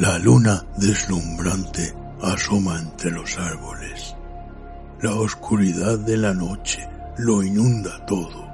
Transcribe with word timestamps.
La 0.00 0.18
luna 0.18 0.64
deslumbrante 0.78 1.94
asoma 2.22 2.78
entre 2.78 3.10
los 3.10 3.36
árboles. 3.36 4.16
La 5.02 5.14
oscuridad 5.14 5.98
de 5.98 6.16
la 6.16 6.32
noche 6.32 6.88
lo 7.18 7.42
inunda 7.42 8.06
todo. 8.06 8.48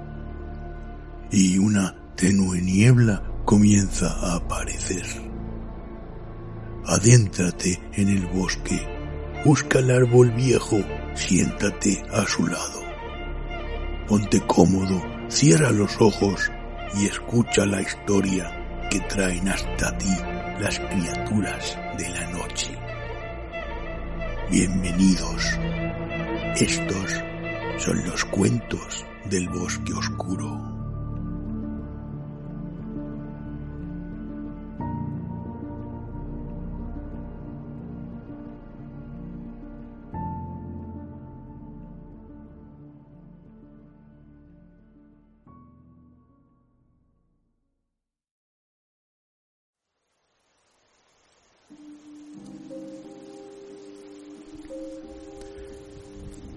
Y 1.30 1.56
una 1.58 1.94
tenue 2.16 2.60
niebla 2.60 3.22
comienza 3.44 4.08
a 4.08 4.34
aparecer. 4.34 5.06
Adéntrate 6.84 7.80
en 7.92 8.08
el 8.08 8.26
bosque, 8.26 8.84
busca 9.44 9.78
el 9.78 9.92
árbol 9.92 10.32
viejo, 10.32 10.80
siéntate 11.14 12.02
a 12.12 12.26
su 12.26 12.44
lado. 12.44 12.82
Ponte 14.08 14.40
cómodo, 14.40 15.00
cierra 15.28 15.70
los 15.70 16.00
ojos 16.00 16.50
y 16.96 17.06
escucha 17.06 17.64
la 17.66 17.82
historia 17.82 18.88
que 18.90 18.98
traen 18.98 19.48
hasta 19.48 19.96
ti 19.96 20.16
las 20.60 20.78
criaturas 20.78 21.78
de 21.98 22.08
la 22.08 22.30
noche. 22.30 22.78
Bienvenidos. 24.50 25.44
Estos 26.58 27.22
son 27.78 28.06
los 28.06 28.24
cuentos 28.26 29.04
del 29.26 29.48
bosque 29.50 29.92
oscuro. 29.92 30.75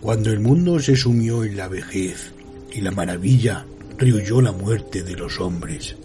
Cuando 0.02 0.32
el 0.32 0.40
mundo 0.40 0.80
se 0.80 0.96
sumió 0.96 1.44
en 1.44 1.58
la 1.58 1.68
vejez 1.68 2.32
y 2.72 2.80
la 2.80 2.92
maravilla 2.92 3.66
rehuyó 3.98 4.42
la 4.42 4.54
muerte 4.54 5.04
de 5.04 5.18
los 5.18 5.42
hombres, 5.42 5.98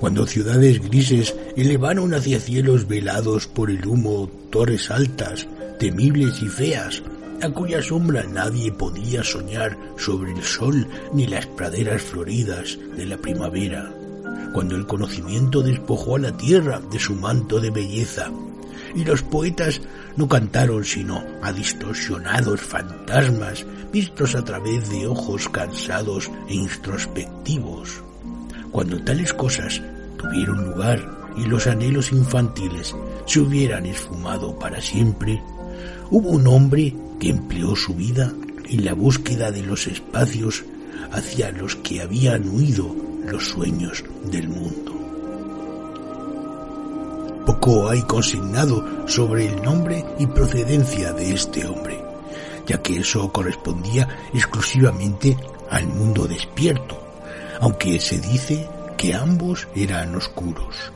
cuando 0.00 0.26
ciudades 0.26 0.80
grises 0.82 1.34
elevaron 1.54 2.14
hacia 2.14 2.40
cielos 2.40 2.88
velados 2.88 3.46
por 3.46 3.70
el 3.70 3.86
humo 3.86 4.30
torres 4.50 4.90
altas, 4.90 5.46
temibles 5.78 6.42
y 6.42 6.48
feas, 6.48 7.02
a 7.42 7.50
cuya 7.50 7.82
sombra 7.82 8.24
nadie 8.24 8.72
podía 8.72 9.22
soñar 9.22 9.76
sobre 9.98 10.32
el 10.32 10.42
sol 10.42 10.86
ni 11.12 11.26
las 11.26 11.46
praderas 11.46 12.00
floridas 12.00 12.78
de 12.96 13.04
la 13.04 13.18
primavera, 13.18 13.92
cuando 14.54 14.74
el 14.74 14.86
conocimiento 14.86 15.62
despojó 15.62 16.16
a 16.16 16.20
la 16.20 16.36
tierra 16.36 16.80
de 16.90 16.98
su 16.98 17.14
manto 17.14 17.60
de 17.60 17.70
belleza 17.70 18.32
y 18.94 19.04
los 19.04 19.22
poetas 19.22 19.80
no 20.16 20.28
cantaron 20.28 20.84
sino 20.84 21.22
a 21.42 21.52
distorsionados 21.52 22.60
fantasmas 22.60 23.66
vistos 23.92 24.34
a 24.34 24.44
través 24.44 24.88
de 24.90 25.06
ojos 25.06 25.48
cansados 25.48 26.30
e 26.48 26.54
introspectivos. 26.54 28.02
Cuando 28.70 29.02
tales 29.02 29.32
cosas 29.32 29.82
tuvieron 30.16 30.64
lugar 30.64 31.06
y 31.36 31.44
los 31.44 31.66
anhelos 31.66 32.12
infantiles 32.12 32.94
se 33.26 33.40
hubieran 33.40 33.86
esfumado 33.86 34.58
para 34.58 34.80
siempre, 34.80 35.42
hubo 36.10 36.30
un 36.30 36.46
hombre 36.46 36.94
que 37.18 37.30
empleó 37.30 37.76
su 37.76 37.94
vida 37.94 38.32
en 38.68 38.84
la 38.84 38.94
búsqueda 38.94 39.50
de 39.50 39.62
los 39.62 39.86
espacios 39.86 40.64
hacia 41.10 41.52
los 41.52 41.76
que 41.76 42.00
habían 42.00 42.48
huido 42.48 42.94
los 43.26 43.48
sueños 43.48 44.04
del 44.30 44.48
mundo. 44.48 45.01
Poco 47.62 47.88
hay 47.88 48.02
consignado 48.02 49.06
sobre 49.06 49.46
el 49.46 49.62
nombre 49.62 50.04
y 50.18 50.26
procedencia 50.26 51.12
de 51.12 51.32
este 51.32 51.64
hombre, 51.64 52.02
ya 52.66 52.82
que 52.82 52.96
eso 52.96 53.30
correspondía 53.30 54.08
exclusivamente 54.34 55.36
al 55.70 55.86
mundo 55.86 56.26
despierto, 56.26 57.00
aunque 57.60 58.00
se 58.00 58.18
dice 58.18 58.68
que 58.98 59.14
ambos 59.14 59.68
eran 59.76 60.12
oscuros. 60.16 60.92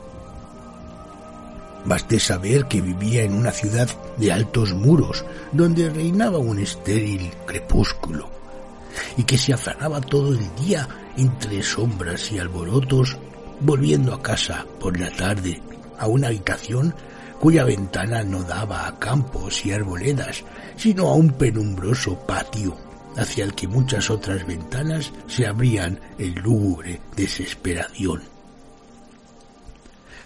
Baste 1.85 2.19
saber 2.19 2.65
que 2.65 2.81
vivía 2.81 3.23
en 3.23 3.33
una 3.33 3.51
ciudad 3.51 3.87
de 4.17 4.33
altos 4.33 4.73
muros, 4.73 5.23
donde 5.53 5.89
reinaba 5.89 6.37
un 6.37 6.59
estéril 6.59 7.31
crepúsculo, 7.45 8.29
y 9.15 9.23
que 9.23 9.37
se 9.37 9.53
afanaba 9.53 10.01
todo 10.01 10.33
el 10.33 10.53
día 10.55 10.85
entre 11.15 11.63
sombras 11.63 12.29
y 12.33 12.39
alborotos, 12.39 13.15
volviendo 13.61 14.13
a 14.13 14.21
casa 14.21 14.65
por 14.81 14.99
la 14.99 15.09
tarde 15.11 15.61
a 15.97 16.07
una 16.07 16.27
habitación 16.27 16.93
cuya 17.39 17.63
ventana 17.63 18.23
no 18.23 18.43
daba 18.43 18.87
a 18.87 18.97
campos 18.99 19.65
y 19.65 19.71
arboledas, 19.71 20.43
sino 20.75 21.07
a 21.07 21.13
un 21.13 21.31
penumbroso 21.31 22.17
patio 22.25 22.77
hacia 23.15 23.43
el 23.43 23.53
que 23.53 23.67
muchas 23.67 24.09
otras 24.09 24.45
ventanas 24.45 25.11
se 25.27 25.47
abrían 25.47 25.99
en 26.17 26.35
lúgubre 26.35 27.01
desesperación. 27.15 28.21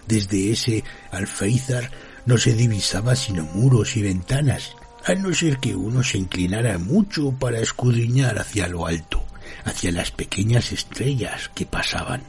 Desde 0.06 0.50
ese 0.50 0.84
alféizar 1.10 1.90
no 2.26 2.36
se 2.36 2.52
divisaba 2.54 3.16
sino 3.16 3.44
muros 3.44 3.96
y 3.96 4.02
ventanas, 4.02 4.76
a 5.04 5.14
no 5.14 5.34
ser 5.34 5.58
que 5.58 5.74
uno 5.74 6.02
se 6.02 6.18
inclinara 6.18 6.78
mucho 6.78 7.32
para 7.32 7.60
escudriñar 7.60 8.38
hacia 8.38 8.68
lo 8.68 8.86
alto, 8.86 9.24
hacia 9.64 9.90
las 9.90 10.10
pequeñas 10.10 10.70
estrellas 10.70 11.50
que 11.54 11.66
pasaban. 11.66 12.22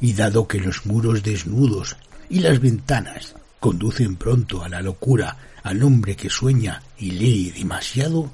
Y 0.00 0.14
dado 0.14 0.48
que 0.48 0.58
los 0.58 0.86
muros 0.86 1.22
desnudos 1.22 1.96
y 2.28 2.40
las 2.40 2.60
ventanas 2.60 3.34
conducen 3.60 4.16
pronto 4.16 4.62
a 4.62 4.68
la 4.68 4.82
locura 4.82 5.36
al 5.62 5.82
hombre 5.82 6.16
que 6.16 6.28
sueña 6.28 6.82
y 6.98 7.12
lee 7.12 7.50
demasiado, 7.50 8.30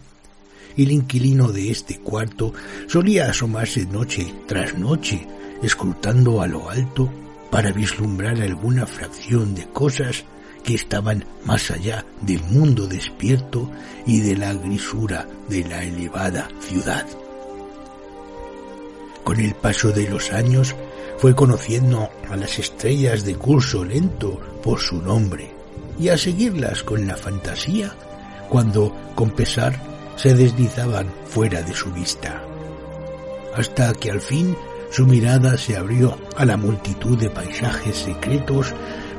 el 0.76 0.92
inquilino 0.92 1.52
de 1.52 1.70
este 1.70 1.98
cuarto 1.98 2.52
solía 2.86 3.30
asomarse 3.30 3.86
noche 3.86 4.32
tras 4.46 4.76
noche, 4.78 5.26
escrutando 5.62 6.40
a 6.42 6.46
lo 6.46 6.70
alto 6.70 7.10
para 7.50 7.72
vislumbrar 7.72 8.40
alguna 8.40 8.86
fracción 8.86 9.54
de 9.54 9.66
cosas 9.68 10.24
que 10.64 10.74
estaban 10.74 11.24
más 11.44 11.70
allá 11.70 12.04
del 12.22 12.42
mundo 12.44 12.86
despierto 12.86 13.70
y 14.06 14.20
de 14.20 14.36
la 14.36 14.52
grisura 14.54 15.26
de 15.48 15.64
la 15.64 15.82
elevada 15.82 16.48
ciudad. 16.60 17.06
Con 19.24 19.40
el 19.40 19.54
paso 19.54 19.90
de 19.90 20.08
los 20.08 20.32
años 20.32 20.74
fue 21.20 21.34
conociendo 21.34 22.08
a 22.30 22.36
las 22.36 22.58
estrellas 22.58 23.26
de 23.26 23.34
curso 23.34 23.84
lento 23.84 24.40
por 24.62 24.80
su 24.80 25.02
nombre 25.02 25.50
y 25.98 26.08
a 26.08 26.16
seguirlas 26.16 26.82
con 26.82 27.06
la 27.06 27.14
fantasía 27.14 27.94
cuando, 28.48 28.96
con 29.14 29.30
pesar, 29.32 29.78
se 30.16 30.34
deslizaban 30.34 31.12
fuera 31.26 31.60
de 31.60 31.74
su 31.74 31.92
vista. 31.92 32.42
Hasta 33.54 33.92
que 33.92 34.10
al 34.10 34.22
fin 34.22 34.56
su 34.90 35.06
mirada 35.06 35.58
se 35.58 35.76
abrió 35.76 36.16
a 36.38 36.46
la 36.46 36.56
multitud 36.56 37.18
de 37.18 37.28
paisajes 37.28 37.98
secretos 37.98 38.72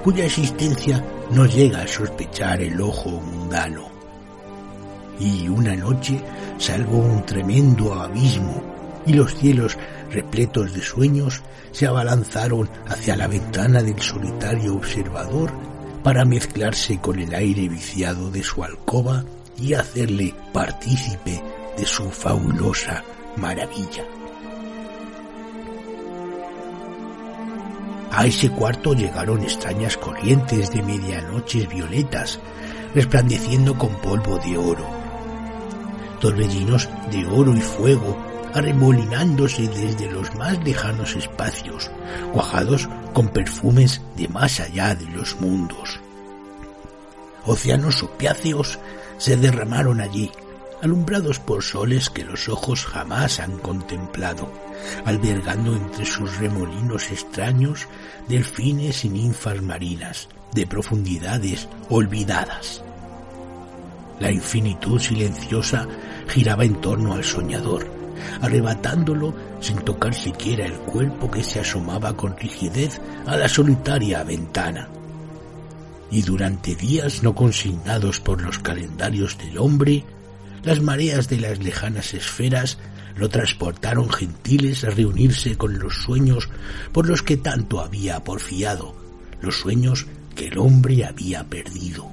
cuya 0.04 0.26
existencia 0.26 1.06
no 1.30 1.46
llega 1.46 1.84
a 1.84 1.88
sospechar 1.88 2.62
el 2.62 2.82
ojo 2.82 3.12
mundano. 3.12 3.90
Y 5.20 5.48
una 5.48 5.76
noche 5.76 6.20
salvó 6.58 6.98
un 6.98 7.24
tremendo 7.28 7.94
abismo 7.94 8.81
y 9.06 9.14
los 9.14 9.36
cielos 9.36 9.78
repletos 10.12 10.74
de 10.74 10.82
sueños, 10.82 11.42
se 11.72 11.88
abalanzaron 11.88 12.70
hacia 12.88 13.16
la 13.16 13.28
ventana 13.28 13.82
del 13.82 14.00
solitario 14.02 14.76
observador 14.76 15.52
para 16.04 16.26
mezclarse 16.26 17.00
con 17.00 17.20
el 17.20 17.34
aire 17.34 17.70
viciado 17.70 18.32
de 18.32 18.44
su 18.44 18.64
alcoba 18.64 19.24
y 19.58 19.74
hacerle 19.74 20.34
partícipe 20.52 21.42
de 21.78 21.86
su 21.86 22.10
fabulosa 22.10 23.04
maravilla. 23.38 24.04
A 28.12 28.26
ese 28.26 28.50
cuarto 28.50 28.94
llegaron 28.94 29.42
extrañas 29.42 29.96
corrientes 29.96 30.70
de 30.72 30.82
medianoches 30.82 31.70
violetas, 31.70 32.40
resplandeciendo 32.94 33.78
con 33.78 33.96
polvo 34.02 34.38
de 34.40 34.58
oro. 34.58 34.86
Torbellinos 36.20 36.90
de 37.10 37.26
oro 37.26 37.56
y 37.56 37.62
fuego 37.62 38.31
arremolinándose 38.54 39.68
desde 39.68 40.12
los 40.12 40.34
más 40.36 40.64
lejanos 40.64 41.16
espacios, 41.16 41.90
cuajados 42.34 42.90
con 43.14 43.30
perfumes 43.30 44.02
de 44.16 44.28
más 44.28 44.60
allá 44.60 44.96
de 44.96 45.06
los 45.06 45.40
mundos. 45.40 46.00
Océanos 47.46 48.04
opiáceos 48.04 48.80
se 49.18 49.38
derramaron 49.38 50.02
allí, 50.02 50.32
alumbrados 50.82 51.40
por 51.40 51.64
soles 51.64 52.10
que 52.10 52.24
los 52.24 52.50
ojos 52.50 52.86
jamás 52.86 53.40
han 53.40 53.58
contemplado, 53.60 54.52
albergando 55.06 55.76
entre 55.76 56.06
sus 56.06 56.38
remolinos 56.38 57.12
extraños 57.12 57.88
delfines 58.28 59.06
y 59.06 59.10
ninfas 59.10 59.62
marinas 59.62 60.28
de 60.54 60.68
profundidades 60.68 61.68
olvidadas. 61.90 62.84
La 64.20 64.32
infinitud 64.32 65.00
silenciosa 65.00 65.88
giraba 66.28 66.64
en 66.64 66.76
torno 66.76 67.14
al 67.14 67.24
soñador, 67.24 68.01
arrebatándolo 68.42 69.34
sin 69.60 69.78
tocar 69.78 70.14
siquiera 70.14 70.66
el 70.66 70.74
cuerpo 70.74 71.30
que 71.30 71.44
se 71.44 71.60
asomaba 71.60 72.16
con 72.16 72.38
rigidez 72.38 73.00
a 73.26 73.38
la 73.38 73.48
solitaria 73.48 74.24
ventana. 74.24 74.90
Y 76.10 76.22
durante 76.24 76.76
días 76.76 77.24
no 77.24 77.34
consignados 77.36 78.20
por 78.20 78.42
los 78.42 78.60
calendarios 78.60 79.38
del 79.38 79.58
hombre, 79.58 80.04
las 80.64 80.82
mareas 80.82 81.30
de 81.30 81.40
las 81.40 81.60
lejanas 81.60 82.14
esferas 82.14 82.78
lo 83.16 83.30
transportaron 83.30 84.10
gentiles 84.10 84.84
a 84.84 84.90
reunirse 84.90 85.58
con 85.58 85.80
los 85.80 85.96
sueños 85.96 86.50
por 86.92 87.08
los 87.08 87.24
que 87.24 87.38
tanto 87.38 87.82
había 87.82 88.24
porfiado, 88.24 88.96
los 89.42 89.60
sueños 89.60 90.08
que 90.36 90.48
el 90.48 90.58
hombre 90.58 91.06
había 91.06 91.44
perdido. 91.44 92.12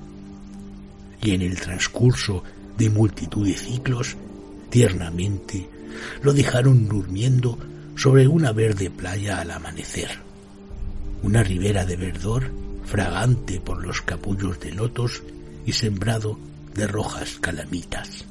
Y 1.23 1.33
en 1.33 1.43
el 1.43 1.61
transcurso 1.61 2.43
de 2.77 2.91
multitud 2.91 3.47
de 3.47 3.55
ciclos, 3.55 4.17
tiernamente, 4.71 5.69
lo 6.23 6.33
dejaron 6.33 6.89
durmiendo 6.89 7.59
sobre 7.97 8.29
una 8.29 8.53
verde 8.53 8.91
playa 8.91 9.41
al 9.41 9.51
amanecer. 9.51 10.11
Una 11.23 11.43
ribera 11.43 11.85
de 11.85 11.97
verdor, 11.97 12.51
fragante 12.85 13.61
por 13.61 13.85
los 13.85 14.03
capullos 14.03 14.61
de 14.61 14.73
lotos 14.73 15.23
y 15.67 15.73
sembrado 15.73 16.39
de 16.75 16.87
rojas 16.87 17.39
calamitas. 17.41 18.25